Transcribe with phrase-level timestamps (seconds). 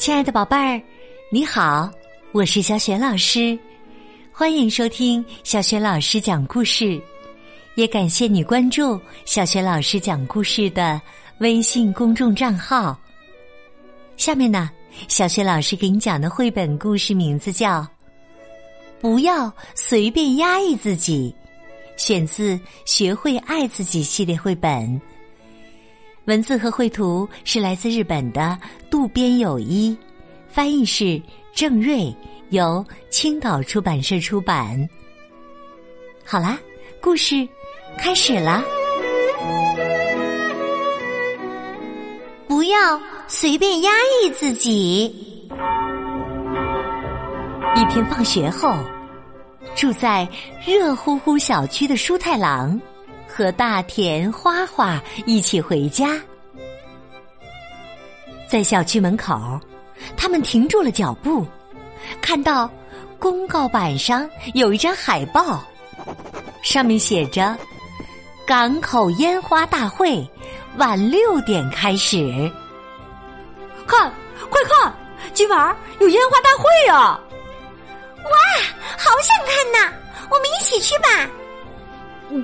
[0.00, 0.82] 亲爱的宝贝儿，
[1.30, 1.90] 你好，
[2.32, 3.56] 我是小雪老师，
[4.32, 6.98] 欢迎收听小雪老师讲故事，
[7.74, 10.98] 也感谢你关注小雪老师讲故事的
[11.40, 12.98] 微信公众账号。
[14.16, 14.70] 下面呢，
[15.06, 17.82] 小雪老师给你讲的绘本故事名字叫
[19.02, 21.34] 《不要随便压抑自己》，
[22.02, 22.56] 选自
[22.86, 24.98] 《学会爱自己》系列绘本。
[26.30, 28.56] 文字和绘图是来自日本的
[28.88, 29.98] 渡边有一，
[30.48, 31.20] 翻译是
[31.52, 32.14] 郑瑞，
[32.50, 34.88] 由青岛出版社出版。
[36.24, 36.56] 好啦，
[37.00, 37.48] 故事
[37.98, 38.62] 开始啦！
[42.46, 42.78] 不要
[43.26, 43.90] 随便压
[44.22, 45.06] 抑自己。
[47.74, 48.78] 一天放学后，
[49.74, 50.28] 住在
[50.64, 52.80] 热乎乎小区的舒太郎。
[53.32, 56.20] 和大田花花一起回家，
[58.48, 59.58] 在小区门口，
[60.16, 61.46] 他们停住了脚步，
[62.20, 62.68] 看到
[63.18, 65.62] 公告板上有一张海报，
[66.60, 67.56] 上面写着
[68.44, 70.28] “港口烟花大会
[70.76, 72.50] 晚六点开始”。
[73.86, 74.12] 看，
[74.50, 74.92] 快看，
[75.32, 77.20] 今晚有烟花大会啊！
[78.18, 78.32] 哇，
[78.98, 79.92] 好想看呐！
[80.30, 81.28] 我们一起去吧。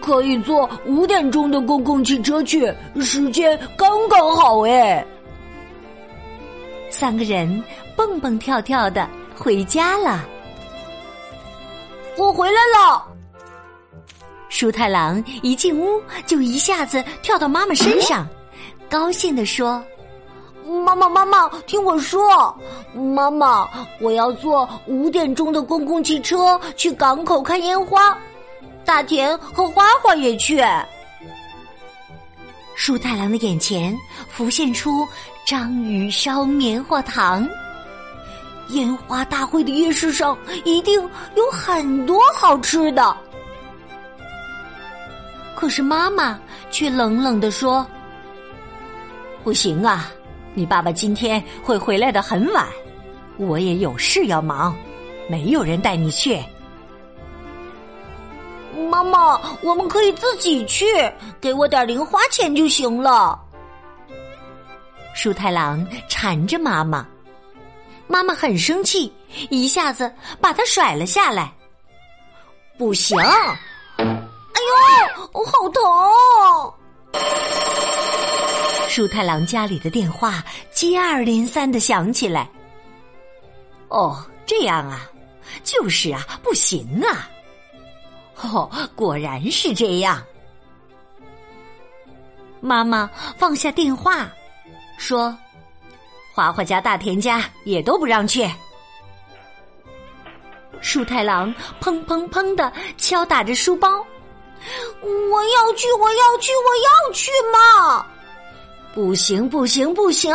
[0.00, 5.04] 可以坐五点钟的公共汽车去，时间刚刚好哎。
[6.90, 7.62] 三个人
[7.94, 10.24] 蹦蹦跳跳的回家了。
[12.16, 13.02] 我回来了。
[14.48, 18.26] 舒太郎一进屋就一下子跳到妈妈身上，
[18.88, 19.84] 高兴的说
[20.84, 22.56] ：“妈妈，妈妈，听我说，
[22.94, 23.68] 妈妈，
[24.00, 28.16] 我要坐五点钟的公共汽车去港口看烟花。”
[28.86, 30.62] 大田和花花也去。
[32.74, 33.96] 舒太郎的眼前
[34.28, 35.06] 浮现出
[35.44, 37.46] 章鱼烧棉花糖。
[38.68, 41.00] 烟花大会的夜市上一定
[41.34, 43.16] 有很多好吃的。
[45.54, 46.38] 可是妈妈
[46.70, 47.86] 却冷冷的说
[49.42, 50.10] ：“不行啊，
[50.54, 52.66] 你爸爸今天会回来的很晚，
[53.36, 54.76] 我也有事要忙，
[55.30, 56.38] 没有人带你去。”
[58.96, 60.86] 妈妈，我们可以自己去，
[61.38, 63.38] 给我点零花钱就行了。
[65.14, 67.06] 树太郎缠着妈妈，
[68.06, 69.12] 妈妈很生气，
[69.50, 71.52] 一下子把他甩了下来。
[72.78, 73.18] 不行！
[73.18, 77.22] 哎呦，好疼！
[78.88, 80.42] 树太郎家里的电话
[80.72, 82.48] 接二连三的响起来。
[83.88, 85.02] 哦，这样啊，
[85.62, 87.28] 就是啊，不行啊。
[88.42, 90.22] 哦， 果然是这样。
[92.60, 94.28] 妈妈放下电话，
[94.98, 95.36] 说
[96.34, 98.48] ：“花花家、大田家也都不让去。”
[100.80, 103.88] 树太郎砰砰砰的敲打着书包
[105.00, 108.06] ，“我要去，我要去，我要去嘛
[108.94, 110.34] ！”“不行，不行，不行！”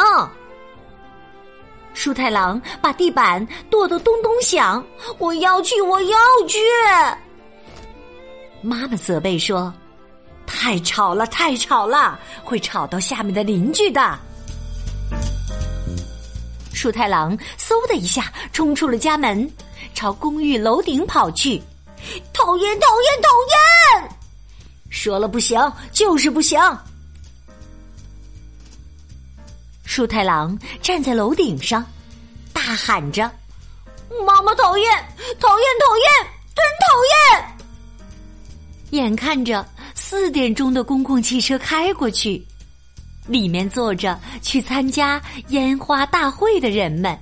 [1.94, 4.84] 树太郎把地板跺得咚咚响
[5.20, 6.58] ，“我要去，我要去！”
[8.62, 9.74] 妈妈责备说
[10.46, 14.20] ：“太吵了，太吵了，会吵到下面的邻居的。”
[16.74, 19.52] 树太郎嗖的一下冲出了家门，
[19.94, 21.62] 朝公寓楼顶跑去。
[22.34, 23.30] 讨厌，讨厌，讨
[24.00, 24.10] 厌！
[24.90, 25.60] 说了不行，
[25.92, 26.60] 就是不行。
[29.86, 31.86] 树太郎站在楼顶上，
[32.54, 33.30] 大喊着
[34.26, 34.92] ：“妈妈讨厌，
[35.40, 36.88] 讨厌，讨厌，真讨
[37.38, 37.46] 厌！”
[38.92, 39.66] 眼看着
[39.96, 42.46] 四点钟的公共汽车开过去，
[43.28, 47.18] 里面坐着去参加烟花大会的人们。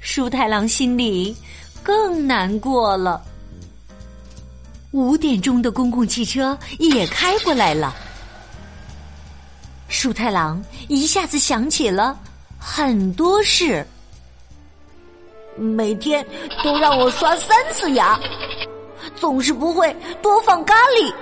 [0.00, 1.36] 舒太郎心里
[1.82, 3.22] 更难过了。
[4.92, 7.94] 五点钟的公共汽车也开过来了，
[9.88, 12.18] 舒太郎一下子想起了
[12.58, 13.86] 很多事。
[15.58, 16.24] 每天
[16.64, 18.18] 都让我刷三次牙。
[19.16, 21.12] 总是不会多放咖喱，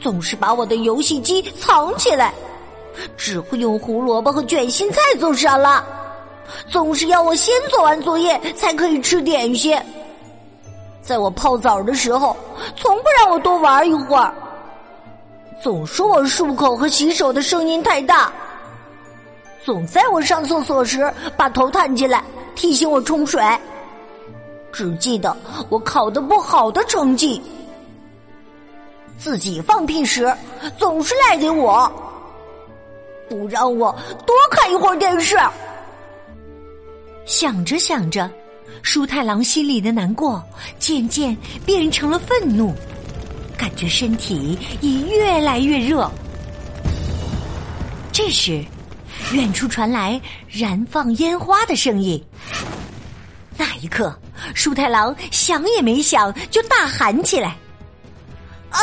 [0.00, 2.32] 总是把我的游戏机藏起来，
[3.16, 5.84] 只会用胡萝卜和卷心菜做沙拉，
[6.68, 9.76] 总是要我先做完作业才可以吃点心。
[11.02, 12.36] 在我泡澡的时候，
[12.76, 14.32] 从不让我多玩一会儿，
[15.62, 18.32] 总说我漱口和洗手的声音太大，
[19.64, 22.22] 总在我上厕所时把头探进来
[22.54, 23.42] 提醒我冲水。
[24.74, 25.34] 只记得
[25.68, 27.40] 我考的不好的成绩，
[29.16, 30.36] 自己放屁时
[30.76, 31.90] 总是赖给我，
[33.28, 35.38] 不让我多看一会儿电视。
[37.24, 38.28] 想着想着，
[38.82, 40.42] 舒太郎心里的难过
[40.80, 42.74] 渐渐变成了愤怒，
[43.56, 46.10] 感觉身体也越来越热。
[48.10, 48.64] 这时，
[49.32, 52.20] 远处传来燃放烟花的声音。
[53.56, 54.18] 那一刻，
[54.54, 57.56] 舒太郎想也没想就大喊起来
[58.70, 58.80] ：“啊！”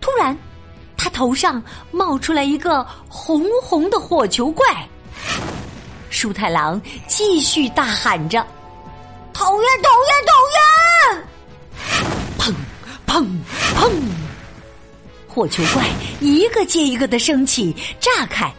[0.00, 0.36] 突然，
[0.96, 4.66] 他头上冒出来一个红红的火球怪。
[6.10, 8.46] 舒太郎继续大喊着
[9.34, 11.26] ：“讨厌，讨厌，讨厌！”
[12.38, 12.54] 砰
[13.06, 13.26] 砰
[13.76, 13.90] 砰！
[15.26, 15.84] 火球怪
[16.20, 18.52] 一个接一个的升起，炸开。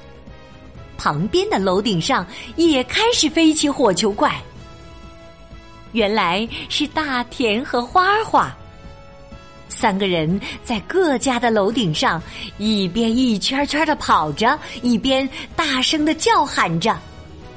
[1.05, 2.25] 旁边的楼顶上
[2.55, 4.41] 也开始飞起火球怪。
[5.91, 8.51] 原来是大田和花花
[9.69, 12.19] 三个人在各家的楼顶上，
[12.57, 16.89] 一边一圈圈的跑着，一边大声的叫喊着：“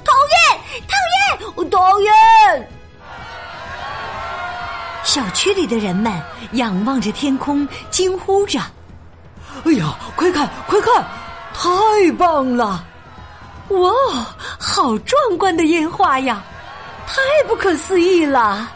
[0.04, 2.68] 讨厌，讨厌，讨厌！”
[5.04, 6.12] 小区里的人们
[6.52, 8.60] 仰望着天空，惊呼着
[9.64, 11.02] ：“哎呀，快看，快看，
[11.54, 12.84] 太棒了！”
[13.68, 13.92] 哇，
[14.58, 16.42] 好壮观的烟花呀！
[17.06, 18.70] 太不可思议了！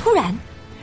[0.00, 0.36] 突然，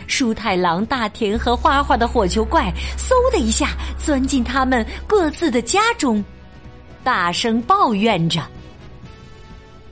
[0.08, 6.24] 舒太郎、大田和花花的火球怪嗖的一下钻进他们各自的家中，
[7.04, 8.40] 大声抱怨着：“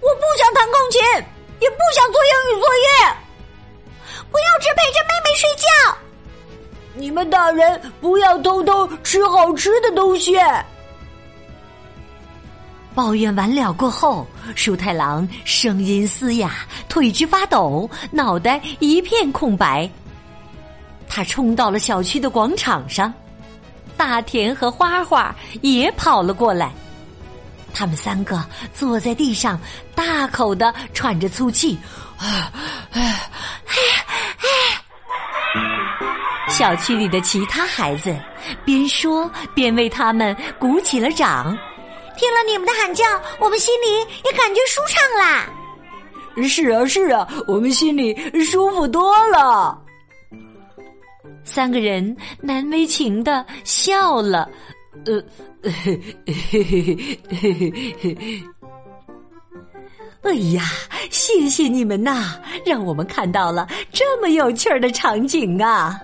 [0.01, 1.01] 我不想弹钢琴，
[1.59, 3.15] 也不想做英语作业，
[4.31, 5.97] 不要只陪着妹妹睡觉。
[6.93, 10.37] 你们大人不要偷偷吃好吃的东西。”
[12.95, 16.51] 抱怨完了过后，舒太郎声音嘶哑，
[16.89, 19.89] 腿直发抖，脑袋一片空白。
[21.07, 23.13] 他冲到了小区的广场上，
[23.95, 26.71] 大田和花花也跑了过来。
[27.73, 28.43] 他们三个
[28.73, 29.59] 坐在地上，
[29.95, 31.77] 大口的喘着粗气。
[36.49, 38.13] 小区里的其他孩子
[38.65, 41.57] 边说边为他们鼓起了掌。
[42.19, 43.05] 听了你们的喊叫，
[43.39, 45.49] 我们心里也感觉舒畅啦。
[46.47, 48.13] 是啊，是啊，我们心里
[48.43, 49.81] 舒服多了。
[51.45, 54.49] 三个人难为情的笑了。
[55.05, 55.23] 呃，
[60.23, 60.63] 哎呀，
[61.09, 65.97] 谢谢你们呐，让我们看到了这么有趣儿的场景啊！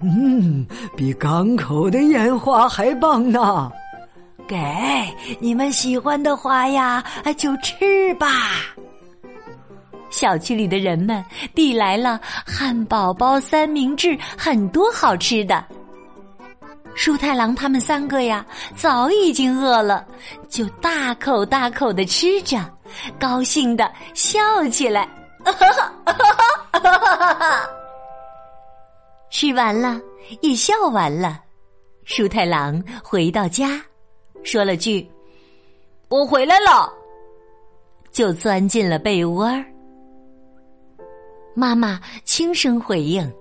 [0.00, 0.64] 嗯，
[0.96, 3.70] 比港口的烟花还棒呢。
[4.50, 4.56] 给
[5.38, 7.04] 你们喜欢的花呀，
[7.36, 8.26] 就吃吧。
[10.10, 11.24] 小区里的人们
[11.54, 15.64] 递来了汉堡包、三明治，很多好吃的。
[16.96, 18.44] 舒太郎他们三个呀，
[18.74, 20.04] 早已经饿了，
[20.48, 22.58] 就大口大口的吃着，
[23.20, 25.08] 高兴的笑起来。
[29.30, 30.00] 吃完了，
[30.40, 31.38] 也笑完了。
[32.04, 33.80] 舒太郎回到家。
[34.42, 35.08] 说了句
[36.08, 36.92] ：“我回来了。”
[38.10, 39.64] 就钻进了被窝儿。
[41.54, 43.32] 妈妈轻声回应：“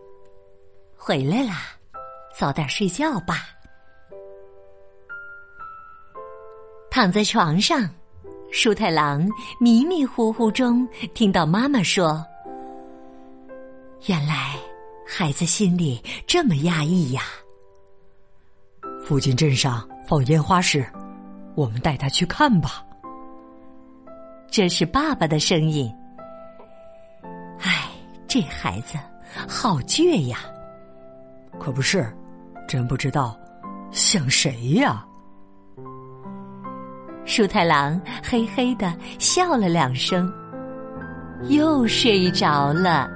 [0.96, 1.62] 回来啦，
[2.38, 3.48] 早点睡觉吧。”
[6.92, 7.90] 躺在床上，
[8.52, 9.28] 舒太郎
[9.60, 12.24] 迷迷糊糊中听到妈妈说
[14.06, 14.56] ：“原来
[15.08, 17.22] 孩子心里这么压抑呀。”
[19.04, 19.88] 附近镇上。
[20.10, 20.84] 放烟花时，
[21.54, 22.84] 我们带他去看吧。
[24.50, 25.88] 这是爸爸的声音。
[27.60, 27.88] 唉，
[28.28, 28.98] 这孩子
[29.48, 30.40] 好倔呀。
[31.60, 32.12] 可不是，
[32.68, 33.40] 真不知道
[33.92, 35.06] 像谁呀。
[37.24, 40.28] 树太郎嘿嘿的笑了两声，
[41.50, 43.12] 又睡着了。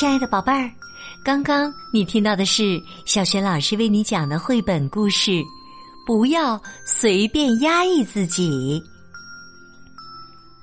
[0.00, 0.70] 亲爱的宝贝儿，
[1.22, 5.30] 刚刚你听到的是小雪老师为你讲的绘本故事
[6.06, 8.82] 《不要随便压抑自己》。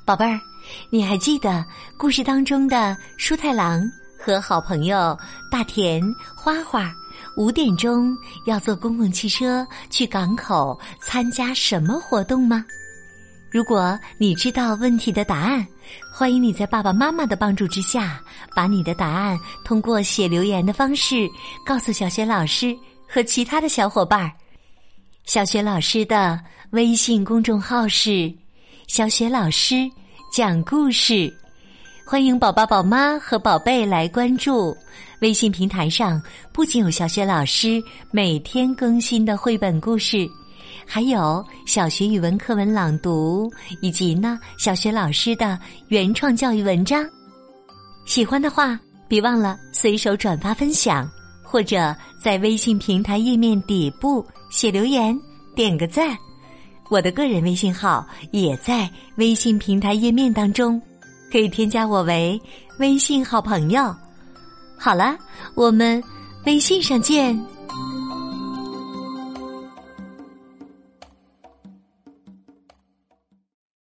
[0.04, 0.42] 宝贝儿，
[0.90, 1.64] 你还记得
[2.00, 3.80] 故事当中的舒太郎
[4.20, 5.16] 和好朋友
[5.52, 6.02] 大田、
[6.36, 6.92] 花花
[7.36, 8.18] 五点钟
[8.48, 12.66] 要坐公共汽车去港口参加什么活动吗？
[13.50, 15.66] 如果你知道问题的答案，
[16.14, 18.22] 欢迎你在爸爸妈妈的帮助之下，
[18.56, 21.28] 把你的答案通过写留言的方式
[21.66, 22.76] 告诉小雪老师
[23.08, 24.32] 和其他的小伙伴儿。
[25.26, 26.40] 小雪老师的
[26.72, 28.34] 微信公众号是
[28.88, 29.90] 小雪老师
[30.32, 31.34] 讲故事。
[32.06, 34.76] 欢迎宝宝、宝妈和宝贝来关注
[35.20, 36.22] 微信平台上，
[36.54, 40.26] 不仅有小雪老师每天更新的绘本故事，
[40.90, 43.52] 还有小学语文课文朗读，
[43.82, 47.06] 以及呢小学老师的原创教育文章。
[48.06, 51.08] 喜欢的话，别忘了随手转发分享，
[51.44, 55.16] 或者在微信平台页面底部写留言，
[55.54, 56.18] 点个赞。
[56.90, 60.82] 我的个人微信号也在微信平台页面当中。
[61.30, 62.42] 可以添加我为
[62.80, 63.94] 微信好朋友。
[64.78, 65.18] 好了，
[65.54, 66.02] 我们
[66.46, 67.38] 微信上见。